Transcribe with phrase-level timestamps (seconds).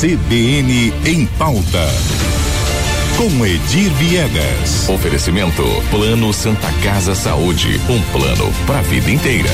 [0.00, 1.86] CBN em pauta.
[3.18, 4.88] Com Edir Viegas.
[4.88, 9.50] Oferecimento Plano Santa Casa Saúde, um plano para a vida inteira.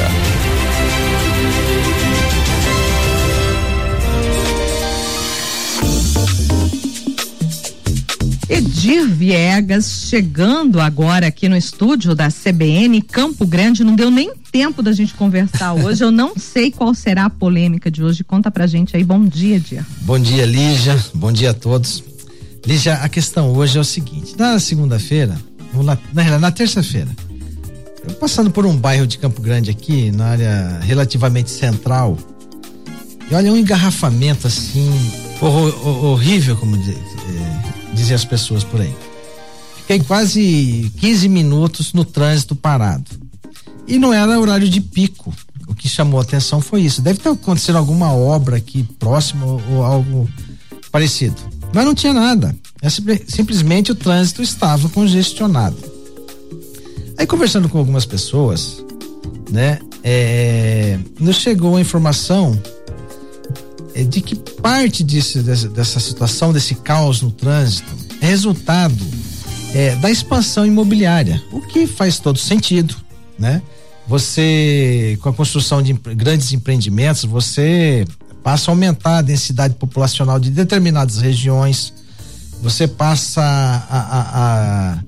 [8.87, 14.81] Edir Viegas chegando agora aqui no estúdio da CBN Campo Grande, não deu nem tempo
[14.81, 16.05] da gente conversar hoje.
[16.05, 18.23] Eu não sei qual será a polêmica de hoje.
[18.23, 19.03] Conta pra gente aí.
[19.03, 19.85] Bom dia, Edir.
[20.03, 20.97] Bom dia, Lígia.
[21.13, 22.05] Bom dia a todos.
[22.65, 25.37] Lígia, a questão hoje é o seguinte: na segunda-feira,
[25.75, 27.11] na, na, na terça-feira,
[28.21, 32.16] passando por um bairro de Campo Grande aqui, na área relativamente central,
[33.29, 34.89] e olha um engarrafamento assim,
[35.41, 37.66] horror, horrível, como diz, é,
[37.97, 38.95] dizem as pessoas por aí.
[39.79, 43.11] Fiquei quase 15 minutos no trânsito parado.
[43.87, 45.33] E não era horário de pico.
[45.69, 47.01] O que chamou a atenção foi isso.
[47.01, 50.29] Deve estar acontecendo alguma obra aqui próximo ou algo
[50.91, 51.37] parecido.
[51.73, 52.55] Mas não tinha nada.
[52.83, 55.77] É simplesmente o trânsito estava congestionado.
[57.19, 58.85] Aí conversando com algumas pessoas,
[59.51, 62.60] né, é, nos chegou a informação
[64.05, 67.89] de que parte disso, dessa, dessa situação, desse caos no trânsito,
[68.20, 69.05] é resultado
[69.75, 72.97] é, da expansão imobiliária, o que faz todo sentido,
[73.38, 73.62] né?
[74.08, 78.06] Você, com a construção de grandes empreendimentos, você
[78.42, 81.92] passa a aumentar a densidade populacional de determinadas regiões,
[82.62, 85.03] você passa a, a,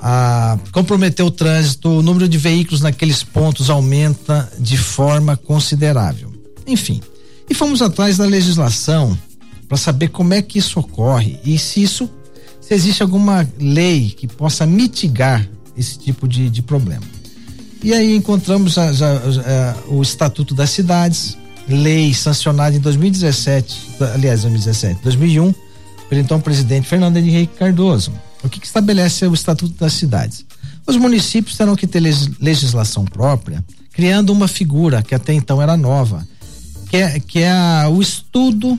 [0.00, 6.30] a, a comprometer o trânsito, o número de veículos naqueles pontos aumenta de forma considerável.
[6.66, 7.00] Enfim,
[7.48, 9.16] e fomos atrás da legislação
[9.68, 12.10] para saber como é que isso ocorre e se isso
[12.60, 17.02] se existe alguma lei que possa mitigar esse tipo de, de problema.
[17.82, 21.36] E aí encontramos a, a, o Estatuto das Cidades,
[21.68, 25.54] lei sancionada em 2017, aliás, 2017, 2001,
[26.08, 28.12] pelo então presidente Fernando Henrique Cardoso.
[28.42, 30.46] O que, que estabelece o Estatuto das Cidades?
[30.86, 32.00] Os municípios terão que ter
[32.40, 36.26] legislação própria, criando uma figura que até então era nova,
[36.94, 38.78] que é, que é a, o estudo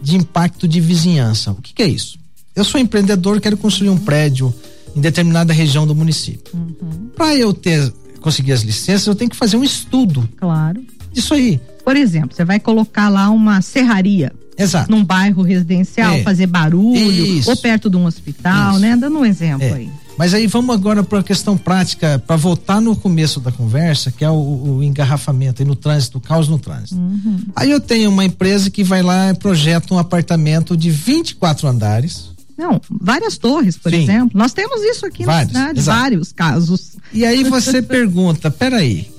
[0.00, 1.52] de impacto de vizinhança.
[1.52, 2.18] O que, que, é isso?
[2.56, 4.54] Eu sou empreendedor, quero construir um prédio
[4.96, 6.54] em determinada região do município.
[6.54, 7.10] Uhum.
[7.14, 10.26] Para eu ter conseguir as licenças, eu tenho que fazer um estudo.
[10.36, 10.82] Claro.
[11.14, 11.60] Isso aí.
[11.84, 14.32] Por exemplo, você vai colocar lá uma serraria.
[14.56, 14.90] Exato.
[14.90, 16.22] Num bairro residencial, é.
[16.22, 17.50] fazer barulho, Isso.
[17.50, 18.80] ou perto de um hospital, Isso.
[18.80, 18.96] né?
[18.96, 19.72] Dando um exemplo é.
[19.72, 19.90] aí.
[20.16, 24.24] Mas aí vamos agora para a questão prática, para voltar no começo da conversa, que
[24.24, 26.96] é o, o engarrafamento e no trânsito, o caos no trânsito.
[26.96, 27.38] Uhum.
[27.54, 32.32] Aí eu tenho uma empresa que vai lá e projeta um apartamento de 24 andares.
[32.56, 34.04] Não, várias torres, por Sim.
[34.04, 34.38] exemplo.
[34.38, 36.00] Nós temos isso aqui vários, na cidade, exato.
[36.00, 36.92] vários casos.
[37.12, 39.12] E aí você pergunta, peraí,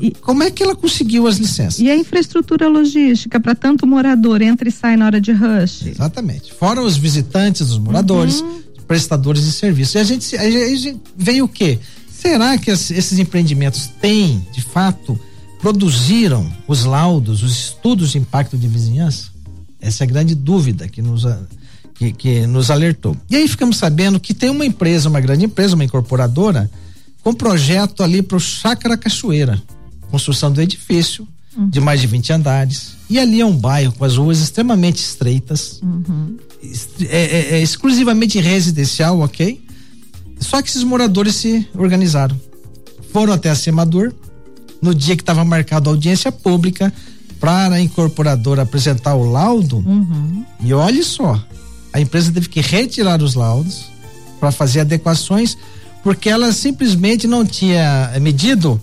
[0.00, 1.78] e, como é que ela conseguiu as licenças?
[1.78, 5.86] E a infraestrutura logística para tanto morador entra e sai na hora de rush?
[5.86, 6.52] Exatamente.
[6.52, 8.40] Fora os visitantes, os moradores.
[8.40, 9.94] Uhum prestadores de serviços.
[9.94, 11.78] E a gente, a gente veio o quê?
[12.10, 15.20] Será que esses empreendimentos têm, de fato,
[15.60, 19.28] produziram os laudos, os estudos de impacto de vizinhança?
[19.80, 21.24] Essa é a grande dúvida que nos,
[21.94, 23.16] que, que nos alertou.
[23.30, 26.68] E aí ficamos sabendo que tem uma empresa, uma grande empresa, uma incorporadora,
[27.22, 29.62] com projeto ali para o Chácara Cachoeira,
[30.10, 31.28] construção do edifício
[31.58, 31.68] uhum.
[31.68, 32.96] de mais de 20 andares.
[33.10, 36.36] E ali é um bairro com as ruas extremamente estreitas, uhum.
[37.00, 39.60] é, é, é exclusivamente residencial, ok?
[40.38, 42.38] Só que esses moradores se organizaram.
[43.12, 44.12] Foram até a Semador,
[44.80, 46.92] no dia que estava marcado a audiência pública,
[47.40, 49.78] para a incorporadora apresentar o laudo.
[49.78, 50.44] Uhum.
[50.60, 51.42] E olhe só,
[51.92, 53.86] a empresa teve que retirar os laudos
[54.40, 55.56] para fazer adequações,
[56.02, 58.80] porque ela simplesmente não tinha medido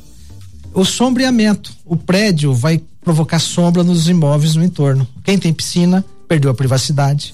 [0.73, 1.74] o sombreamento.
[1.85, 5.07] O prédio vai provocar sombra nos imóveis no entorno.
[5.23, 7.33] Quem tem piscina perdeu a privacidade,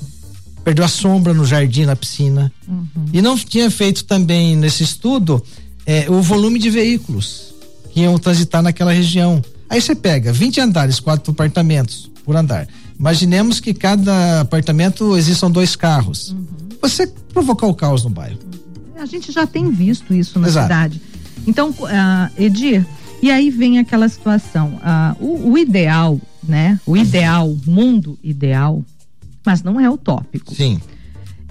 [0.63, 2.51] perdeu a sombra no jardim, na piscina.
[2.67, 2.87] Uhum.
[3.13, 5.41] E não tinha feito também nesse estudo
[5.85, 7.53] é, o volume de veículos
[7.91, 9.41] que iam transitar naquela região.
[9.69, 12.67] Aí você pega 20 andares, quatro apartamentos por andar.
[12.99, 16.31] Imaginemos que cada apartamento existam dois carros.
[16.31, 16.45] Uhum.
[16.81, 18.37] Você provocar o caos no bairro.
[18.97, 20.65] A gente já tem visto isso na Exato.
[20.65, 21.01] cidade.
[21.47, 22.85] Então, uh, Edir,
[23.21, 26.79] e aí vem aquela situação, ah, o, o, ideal, né?
[26.85, 28.83] O ideal, mundo ideal,
[29.45, 30.53] mas não é utópico.
[30.55, 30.79] Sim.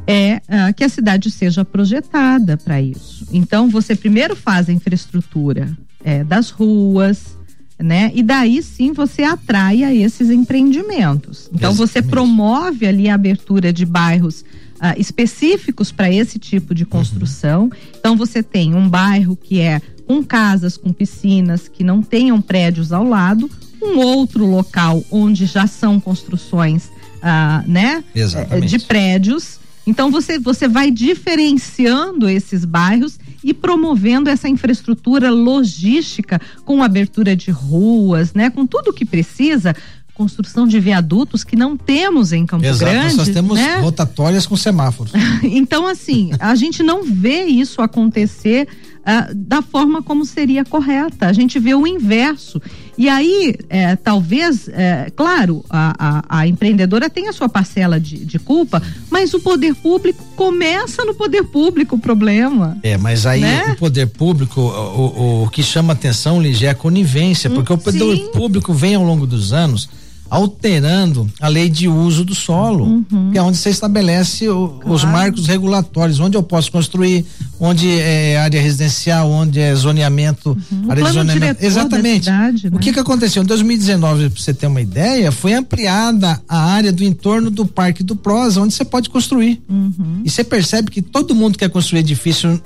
[0.06, 3.26] É ah, que a cidade seja projetada para isso.
[3.32, 7.36] Então, você primeiro faz a infraestrutura é, das ruas,
[7.78, 8.10] né?
[8.14, 11.48] E daí sim você atrai a esses empreendimentos.
[11.52, 11.76] Então, Exatamente.
[11.76, 14.44] você promove ali a abertura de bairros
[14.80, 17.64] Uh, específicos para esse tipo de construção.
[17.64, 17.70] Uhum.
[17.98, 22.90] Então você tem um bairro que é com casas com piscinas que não tenham prédios
[22.90, 23.50] ao lado,
[23.82, 26.88] um outro local onde já são construções
[27.22, 28.02] ah, né?
[28.14, 28.66] Exatamente.
[28.66, 29.58] De prédios.
[29.86, 37.50] Então você, você vai diferenciando esses bairros e promovendo essa infraestrutura logística com abertura de
[37.50, 38.50] ruas, né?
[38.50, 39.74] Com tudo o que precisa
[40.20, 43.16] construção de viadutos que não temos em Campo Exato, Grande.
[43.16, 43.76] Nós temos né?
[43.76, 45.12] rotatórias com semáforos.
[45.42, 48.68] então, assim, a gente não vê isso acontecer
[49.00, 51.26] uh, da forma como seria correta.
[51.26, 52.60] A gente vê o inverso.
[52.98, 55.94] E aí, é, talvez, é, claro, a,
[56.28, 61.02] a, a, empreendedora tem a sua parcela de, de, culpa, mas o poder público começa
[61.06, 62.76] no poder público o problema.
[62.82, 63.72] É, mas aí né?
[63.72, 67.76] o poder público, o, o, o que chama atenção, Ligia, é a conivência, porque hum,
[67.76, 68.30] o poder sim.
[68.32, 69.88] público vem ao longo dos anos
[70.30, 73.30] alterando a lei de uso do solo, uhum.
[73.32, 74.94] que é onde você estabelece o, claro.
[74.94, 77.26] os marcos regulatórios, onde eu posso construir,
[77.58, 80.90] onde é área residencial, onde é zoneamento, uhum.
[80.90, 81.64] área de zoneamento.
[81.64, 82.24] Exatamente.
[82.26, 82.76] Cidade, né?
[82.76, 83.42] O que que aconteceu?
[83.42, 88.04] Em 2019, para você ter uma ideia, foi ampliada a área do entorno do Parque
[88.04, 89.60] do Prosa, onde você pode construir.
[89.68, 90.22] Uhum.
[90.24, 92.62] E você percebe que todo mundo quer construir edifício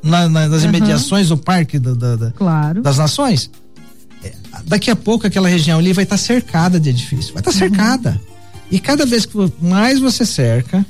[0.00, 1.78] na, na, nas imediações do Parque
[2.36, 2.82] claro.
[2.82, 3.50] das Nações
[4.66, 7.56] daqui a pouco aquela região ali vai estar tá cercada de edifícios, vai estar tá
[7.56, 7.58] uhum.
[7.58, 8.20] cercada.
[8.70, 10.84] E cada vez que mais você cerca,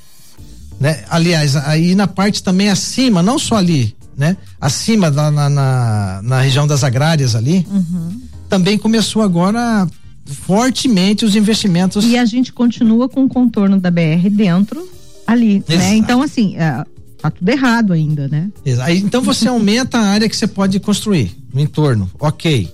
[0.78, 1.02] né?
[1.08, 4.36] Aliás, aí na parte também acima, não só ali, né?
[4.60, 8.20] Acima da, na, na, na região das agrárias ali, uhum.
[8.48, 9.86] também começou agora
[10.26, 12.04] fortemente os investimentos.
[12.04, 14.86] E a gente continua com o contorno da BR dentro
[15.26, 15.64] ali, né?
[15.68, 15.78] Exato.
[15.78, 15.94] né?
[15.96, 16.84] Então assim, é,
[17.20, 18.50] tá tudo errado ainda, né?
[18.82, 22.70] Aí, então você aumenta a área que você pode construir no entorno, ok.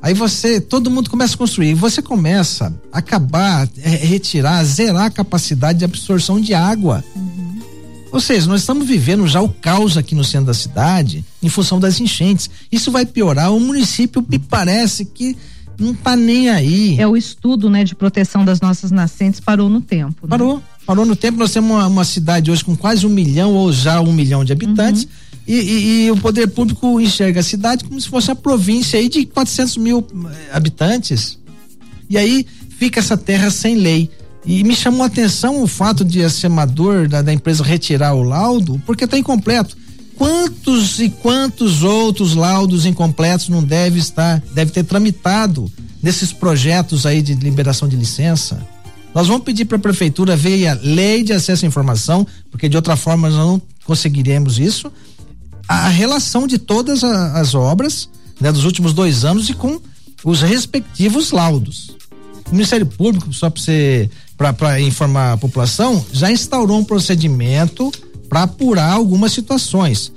[0.00, 5.10] Aí você, todo mundo começa a construir, você começa a acabar, é, retirar, zerar a
[5.10, 7.04] capacidade de absorção de água.
[7.16, 7.60] Uhum.
[8.12, 11.80] Ou seja, nós estamos vivendo já o caos aqui no centro da cidade em função
[11.80, 12.48] das enchentes.
[12.70, 13.52] Isso vai piorar.
[13.52, 15.36] O município me parece que
[15.78, 16.98] não está nem aí.
[16.98, 20.26] É o estudo, né, de proteção das nossas nascentes parou no tempo.
[20.26, 20.30] Né?
[20.30, 21.38] Parou, parou no tempo.
[21.38, 24.52] Nós temos uma, uma, cidade hoje com quase um milhão ou já um milhão de
[24.52, 25.02] habitantes.
[25.04, 28.98] Uhum e, e, e, o poder público enxerga a cidade como se fosse uma província
[28.98, 31.38] aí de 400 mil eh, habitantes.
[32.10, 32.46] E aí
[32.78, 34.10] fica essa terra sem lei.
[34.44, 38.22] E me chamou a atenção o fato de a semador da, da empresa retirar o
[38.22, 39.74] laudo, porque está incompleto.
[40.16, 45.72] Quantos e quantos outros laudos incompletos não deve estar, deve ter tramitado
[46.02, 48.66] nesses projetos aí de liberação de licença?
[49.14, 52.76] Nós vamos pedir para a prefeitura ver a lei de acesso à informação, porque de
[52.76, 54.92] outra forma nós não conseguiremos isso
[55.68, 58.08] a relação de todas a, as obras
[58.40, 59.78] né, dos últimos dois anos e com
[60.24, 61.90] os respectivos laudos.
[62.50, 63.52] O Ministério Público, só
[64.36, 67.92] para informar a população, já instaurou um procedimento
[68.28, 70.10] para apurar algumas situações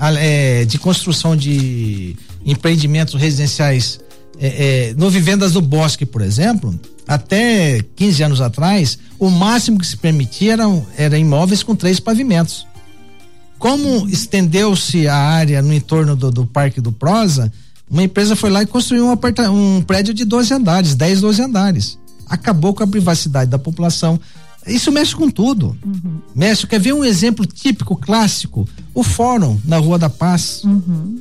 [0.00, 4.00] é, de construção de empreendimentos residenciais
[4.38, 9.86] é, é, no Vivendas do Bosque, por exemplo, até 15 anos atrás, o máximo que
[9.86, 12.65] se permitia eram, era imóveis com três pavimentos.
[13.66, 17.52] Como estendeu-se a área no entorno do, do Parque do Prosa,
[17.90, 19.16] uma empresa foi lá e construiu um,
[19.50, 21.98] um prédio de 12 andares, 10, 12 andares.
[22.28, 24.20] Acabou com a privacidade da população.
[24.68, 25.76] Isso mexe com tudo.
[25.84, 26.20] Uhum.
[26.32, 26.64] Mexe.
[26.64, 28.68] Quer ver um exemplo típico, clássico?
[28.94, 30.62] O Fórum na Rua da Paz.
[30.62, 31.20] Uhum.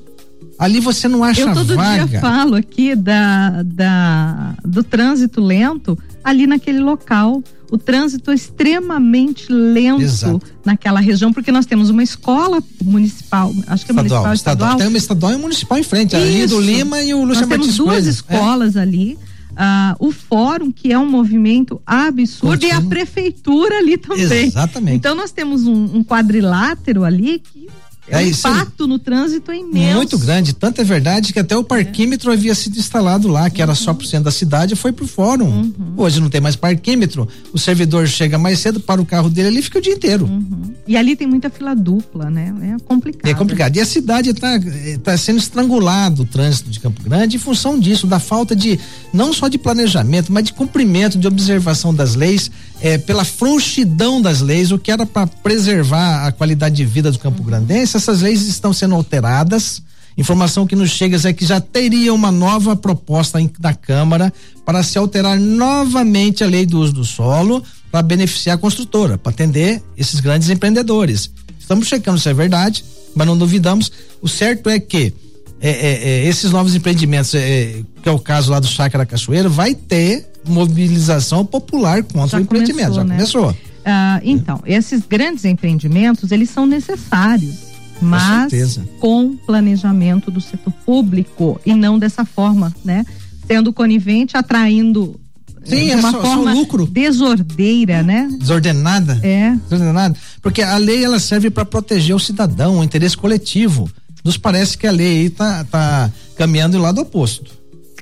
[0.60, 2.06] Ali você não acha Eu todo vaga.
[2.06, 9.52] dia falo aqui da, da, do trânsito lento ali naquele local o trânsito é extremamente
[9.52, 10.42] lento Exato.
[10.64, 14.78] naquela região, porque nós temos uma escola municipal, acho que é estadual, municipal estadual.
[14.78, 17.78] Tem uma estadual e municipal em frente, ali do Lima e o Lúcio Nós temos
[17.78, 18.10] duas Coelho.
[18.10, 18.82] escolas é.
[18.82, 19.18] ali.
[19.52, 22.76] Uh, o fórum, que é um movimento absurdo, Continua.
[22.76, 24.48] e a prefeitura ali também.
[24.48, 24.98] Exatamente.
[24.98, 27.65] Então nós temos um, um quadrilátero ali que
[28.08, 29.96] é, o impacto no trânsito é imenso.
[29.96, 30.54] Muito grande.
[30.54, 32.34] Tanto é verdade que até o parquímetro é.
[32.34, 33.64] havia sido instalado lá, que uhum.
[33.64, 35.46] era só por cento da cidade, foi pro fórum.
[35.46, 35.94] Uhum.
[35.98, 37.28] Hoje não tem mais parquímetro.
[37.52, 40.26] O servidor chega mais cedo para o carro dele ali fica o dia inteiro.
[40.26, 40.74] Uhum.
[40.88, 42.54] E ali tem muita fila dupla, né?
[42.76, 43.32] É complicado.
[43.32, 43.76] É complicado.
[43.76, 44.60] E a cidade está
[45.04, 48.80] tá sendo estrangulado o trânsito de Campo Grande em função disso, da falta de
[49.12, 52.52] não só de planejamento, mas de cumprimento, de observação das leis,
[52.86, 57.18] é, pela frouxidão das leis, o que era para preservar a qualidade de vida do
[57.18, 59.82] Campo Grandense essas leis estão sendo alteradas.
[60.16, 64.32] Informação que nos chega é que já teria uma nova proposta da Câmara
[64.64, 69.32] para se alterar novamente a lei do uso do solo para beneficiar a construtora, para
[69.32, 71.32] atender esses grandes empreendedores.
[71.60, 73.92] Estamos checando se é verdade, mas não duvidamos.
[74.22, 75.12] O certo é que
[75.60, 79.08] é, é, é, esses novos empreendimentos, é, é, que é o caso lá do Chácara
[79.08, 82.94] Cachoeira, vai ter mobilização popular contra já o empreendimento.
[82.94, 83.16] Começou, já né?
[83.16, 83.56] começou.
[83.86, 87.66] Ah, então, esses grandes empreendimentos, eles são necessários
[88.02, 88.52] mas
[89.00, 93.06] com, com planejamento do setor público e não dessa forma, né?
[93.48, 95.20] Sendo conivente, atraindo
[95.64, 96.86] Sim, é uma só- só forma lucro.
[96.88, 98.28] desordeira, né?
[98.40, 99.20] Desordenada.
[99.24, 99.52] É.
[99.70, 100.16] Desordenada.
[100.42, 103.90] Porque a lei ela serve para proteger o cidadão, o interesse coletivo.
[104.24, 107.52] Nos parece que a lei aí tá, tá caminhando do lado oposto.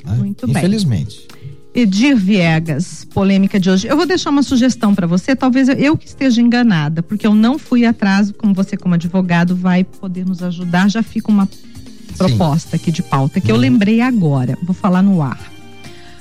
[0.06, 0.16] né?
[0.16, 0.58] Muito bem.
[0.58, 1.28] Infelizmente.
[1.75, 3.88] Edir Viegas, polêmica de hoje.
[3.88, 7.34] Eu vou deixar uma sugestão para você, talvez eu, eu que esteja enganada, porque eu
[7.34, 11.50] não fui atrás, como você como advogado vai poder nos ajudar, já fica uma
[12.15, 15.51] proposta aqui de pauta que eu lembrei agora, vou falar no ar.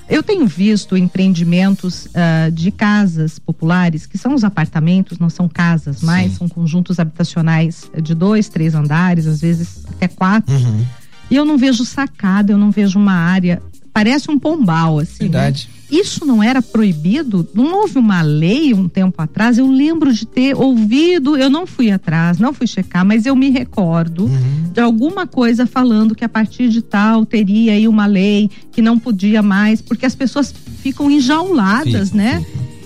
[0.08, 6.02] Eu tenho visto empreendimentos ah, de casas populares, que são os apartamentos, não são casas
[6.02, 6.38] mais, Sim.
[6.38, 10.54] são conjuntos habitacionais de dois, três andares, às vezes até quatro.
[10.54, 10.84] Uhum.
[11.30, 13.62] E eu não vejo sacada, eu não vejo uma área.
[13.92, 15.24] Parece um pombal, assim.
[15.24, 15.28] né?
[15.28, 15.68] Verdade.
[15.90, 17.46] Isso não era proibido?
[17.52, 19.58] Não houve uma lei um tempo atrás?
[19.58, 23.50] Eu lembro de ter ouvido, eu não fui atrás, não fui checar, mas eu me
[23.50, 24.70] recordo Uhum.
[24.72, 28.98] de alguma coisa falando que a partir de tal teria aí uma lei que não
[28.98, 32.42] podia mais, porque as pessoas ficam enjauladas, né?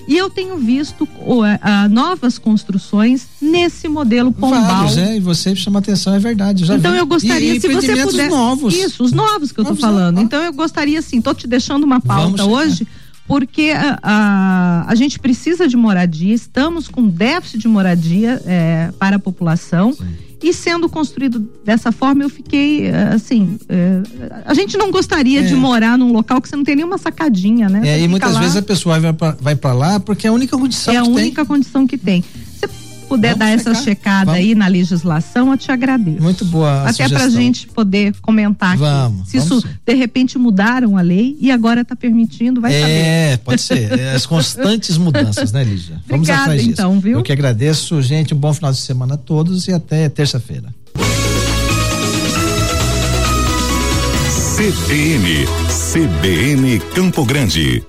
[0.08, 1.06] E eu tenho visto
[1.60, 4.62] ah, novas construções nesse modelo pombal.
[4.62, 6.64] Vários, é, e você chama atenção, é verdade.
[6.64, 6.98] já Então vi.
[6.98, 8.30] eu gostaria, e, se você puder.
[8.30, 8.74] novos.
[8.74, 10.18] Isso, os novos que eu tô Novos, falando.
[10.18, 10.20] ó.
[10.20, 12.86] Então eu gostaria, assim, tô te deixando uma pauta Vamos hoje,
[13.26, 19.16] porque a, a, a gente precisa de moradia, estamos com déficit de moradia é, para
[19.16, 19.94] a população.
[20.42, 23.58] E sendo construído dessa forma, eu fiquei eh, assim.
[23.70, 24.02] eh,
[24.44, 25.42] a gente não gostaria É.
[25.42, 27.80] de morar num local que você não tem nenhuma sacadinha, né?
[27.88, 28.98] É, e muitas lá, vezes a pessoa
[29.40, 32.22] vai pra lá porque é a única condição é a que única condição que tem.
[33.06, 33.84] Se puder Vamos dar essa checar.
[33.84, 34.40] checada Vamos.
[34.40, 36.20] aí na legislação, eu te agradeço.
[36.20, 37.30] Muito boa a Até pra sugestão.
[37.40, 38.80] gente poder comentar aqui.
[38.80, 39.74] Vamos, Se vamos isso, sim.
[39.86, 42.92] de repente, mudaram a lei e agora está permitindo, vai saber.
[42.92, 43.76] É, pode ser.
[43.96, 46.00] É, as constantes mudanças, né, Lígia?
[46.08, 46.72] Vamos Obrigada, atrás disso.
[46.72, 47.18] então, viu?
[47.18, 48.34] Eu que agradeço, gente.
[48.34, 50.74] Um bom final de semana a todos e até terça-feira.
[54.56, 55.46] CBN,
[55.92, 57.82] CBN Campo Grande.